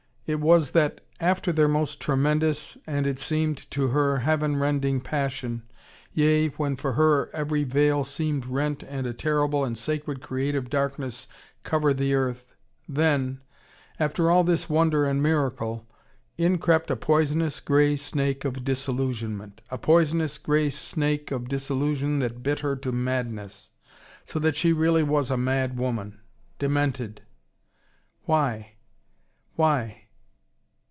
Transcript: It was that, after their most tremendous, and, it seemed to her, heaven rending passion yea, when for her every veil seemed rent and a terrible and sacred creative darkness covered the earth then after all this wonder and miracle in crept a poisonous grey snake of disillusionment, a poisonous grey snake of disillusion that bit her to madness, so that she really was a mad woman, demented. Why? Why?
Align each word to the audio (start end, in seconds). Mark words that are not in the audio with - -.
It 0.27 0.39
was 0.39 0.71
that, 0.71 1.01
after 1.19 1.51
their 1.51 1.67
most 1.67 1.99
tremendous, 1.99 2.77
and, 2.87 3.05
it 3.05 3.19
seemed 3.19 3.69
to 3.71 3.89
her, 3.89 4.19
heaven 4.19 4.55
rending 4.55 5.01
passion 5.01 5.63
yea, 6.13 6.47
when 6.51 6.77
for 6.77 6.93
her 6.93 7.29
every 7.35 7.65
veil 7.65 8.05
seemed 8.05 8.45
rent 8.45 8.81
and 8.81 9.05
a 9.05 9.11
terrible 9.13 9.65
and 9.65 9.77
sacred 9.77 10.21
creative 10.21 10.69
darkness 10.69 11.27
covered 11.65 11.97
the 11.97 12.13
earth 12.13 12.45
then 12.87 13.41
after 13.99 14.31
all 14.31 14.45
this 14.45 14.69
wonder 14.69 15.03
and 15.03 15.21
miracle 15.21 15.85
in 16.37 16.59
crept 16.59 16.89
a 16.89 16.95
poisonous 16.95 17.59
grey 17.59 17.97
snake 17.97 18.45
of 18.45 18.63
disillusionment, 18.63 19.59
a 19.69 19.77
poisonous 19.77 20.37
grey 20.37 20.69
snake 20.69 21.29
of 21.31 21.49
disillusion 21.49 22.19
that 22.19 22.41
bit 22.41 22.59
her 22.59 22.77
to 22.77 22.93
madness, 22.93 23.71
so 24.23 24.39
that 24.39 24.55
she 24.55 24.71
really 24.71 25.03
was 25.03 25.29
a 25.29 25.35
mad 25.35 25.77
woman, 25.77 26.21
demented. 26.57 27.21
Why? 28.23 28.75
Why? 29.57 29.97